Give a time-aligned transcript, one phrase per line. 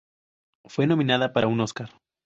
[0.65, 1.91] Fue nominada para un Oscar.